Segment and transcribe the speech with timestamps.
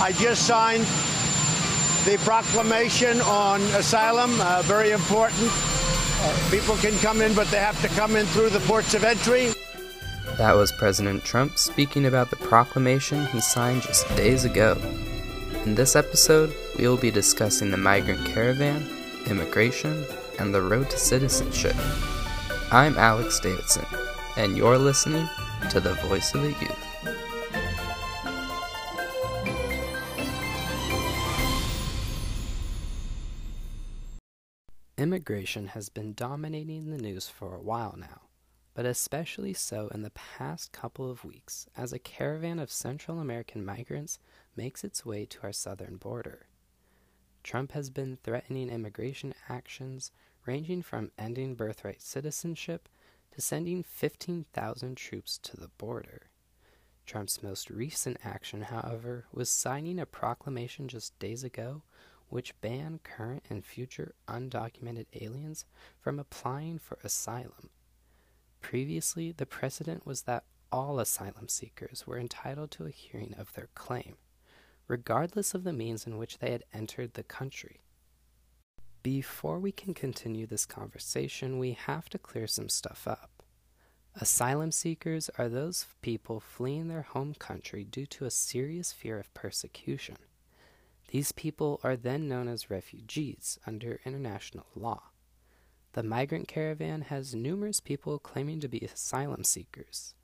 [0.00, 0.84] I just signed
[2.06, 5.50] the proclamation on asylum, uh, very important.
[5.52, 9.04] Uh, people can come in, but they have to come in through the ports of
[9.04, 9.50] entry.
[10.38, 14.80] That was President Trump speaking about the proclamation he signed just days ago.
[15.66, 18.88] In this episode, we will be discussing the migrant caravan,
[19.26, 20.06] immigration,
[20.38, 21.76] and the road to citizenship.
[22.72, 23.84] I'm Alex Davidson,
[24.38, 25.28] and you're listening
[25.68, 27.29] to the Voice of the Youth.
[35.00, 38.28] Immigration has been dominating the news for a while now,
[38.74, 43.64] but especially so in the past couple of weeks as a caravan of Central American
[43.64, 44.18] migrants
[44.56, 46.48] makes its way to our southern border.
[47.42, 50.12] Trump has been threatening immigration actions
[50.44, 52.86] ranging from ending birthright citizenship
[53.30, 56.28] to sending 15,000 troops to the border.
[57.06, 61.84] Trump's most recent action, however, was signing a proclamation just days ago
[62.30, 65.64] which ban current and future undocumented aliens
[66.00, 67.70] from applying for asylum.
[68.60, 73.68] Previously, the precedent was that all asylum seekers were entitled to a hearing of their
[73.74, 74.16] claim,
[74.86, 77.80] regardless of the means in which they had entered the country.
[79.02, 83.42] Before we can continue this conversation, we have to clear some stuff up.
[84.14, 89.32] Asylum seekers are those people fleeing their home country due to a serious fear of
[89.32, 90.16] persecution.
[91.10, 95.10] These people are then known as refugees under international law.
[95.92, 100.14] The migrant caravan has numerous people claiming to be asylum seekers,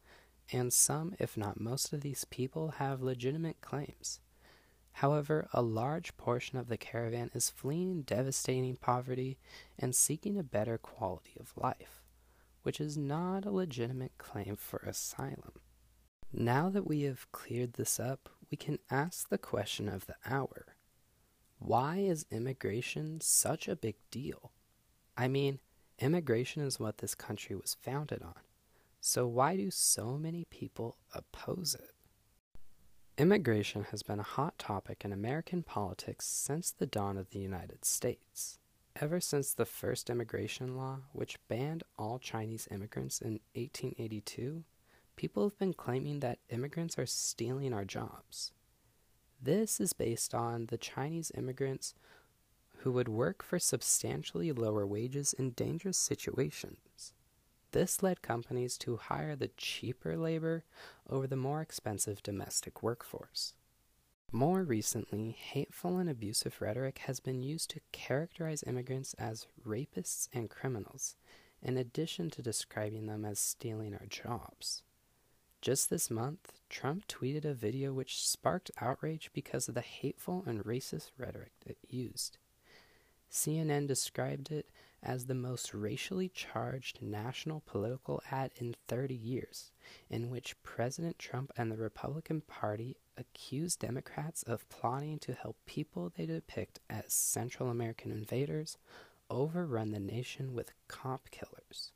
[0.53, 4.20] and some, if not most of these people, have legitimate claims.
[4.93, 9.39] However, a large portion of the caravan is fleeing devastating poverty
[9.77, 12.05] and seeking a better quality of life,
[12.62, 15.55] which is not a legitimate claim for asylum.
[16.33, 20.75] Now that we have cleared this up, we can ask the question of the hour
[21.67, 24.53] why is immigration such a big deal?
[25.16, 25.59] I mean,
[25.99, 28.37] immigration is what this country was founded on.
[29.00, 31.91] So why do so many people oppose it?
[33.19, 37.84] Immigration has been a hot topic in American politics since the dawn of the United
[37.84, 38.60] States.
[39.00, 44.62] Ever since the first immigration law, which banned all Chinese immigrants in 1882,
[45.16, 48.53] people have been claiming that immigrants are stealing our jobs.
[49.41, 51.94] This is based on the Chinese immigrants
[52.78, 57.12] who would work for substantially lower wages in dangerous situations.
[57.72, 60.64] This led companies to hire the cheaper labor
[61.10, 63.54] over the more expensive domestic workforce.
[64.32, 70.50] More recently, hateful and abusive rhetoric has been used to characterize immigrants as rapists and
[70.50, 71.16] criminals,
[71.62, 74.82] in addition to describing them as stealing our jobs.
[75.66, 80.65] Just this month, Trump tweeted a video which sparked outrage because of the hateful and
[80.65, 82.38] racist rhetoric it used.
[83.32, 84.71] CNN described it
[85.03, 89.72] as the most racially charged national political ad in 30 years,
[90.09, 96.12] in which President Trump and the Republican Party accused Democrats of plotting to help people
[96.16, 98.78] they depict as Central American invaders
[99.28, 101.91] overrun the nation with cop killers.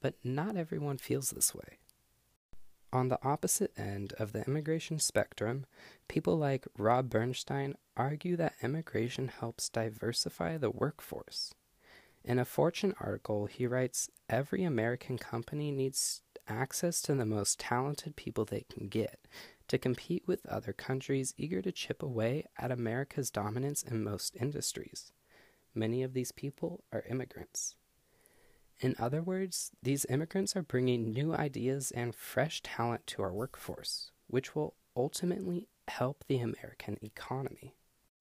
[0.00, 1.78] But not everyone feels this way.
[2.92, 5.64] On the opposite end of the immigration spectrum,
[6.08, 11.54] people like Rob Bernstein argue that immigration helps diversify the workforce.
[12.22, 18.14] In a Fortune article, he writes Every American company needs access to the most talented
[18.14, 19.20] people they can get
[19.68, 25.12] to compete with other countries eager to chip away at America's dominance in most industries.
[25.74, 27.74] Many of these people are immigrants.
[28.82, 34.10] In other words, these immigrants are bringing new ideas and fresh talent to our workforce,
[34.26, 37.76] which will ultimately help the American economy.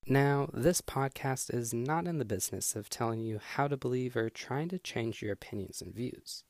[0.06, 4.30] Now, this podcast is not in the business of telling you how to believe or
[4.30, 6.44] trying to change your opinions and views.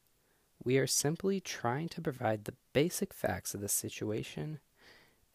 [0.62, 4.60] We are simply trying to provide the basic facts of the situation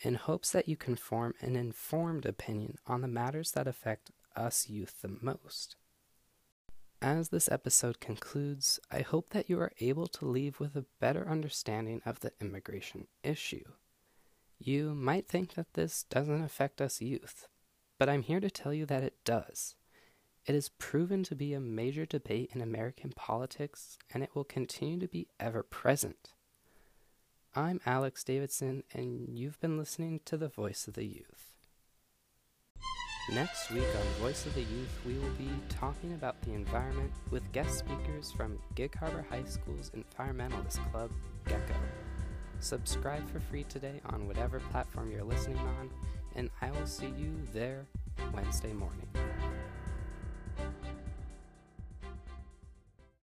[0.01, 4.69] in hopes that you can form an informed opinion on the matters that affect us
[4.69, 5.77] youth the most.
[7.07, 11.29] As this episode concludes, I hope that you are able to leave with a better
[11.29, 13.63] understanding of the immigration issue.
[14.59, 17.47] You might think that this doesn't affect us youth,
[17.97, 19.77] but I'm here to tell you that it does.
[20.47, 24.99] It is proven to be a major debate in American politics, and it will continue
[24.99, 26.33] to be ever present.
[27.55, 31.56] I'm Alex Davidson, and you've been listening to the Voice of the Youth.
[33.33, 37.51] Next week on Voice of the Youth, we will be talking about the environment with
[37.51, 41.11] guest speakers from Gig Harbor High School's Environmentalist Club,
[41.45, 41.75] Gecko.
[42.61, 45.91] Subscribe for free today on whatever platform you're listening on,
[46.37, 47.85] and I will see you there
[48.33, 49.09] Wednesday morning.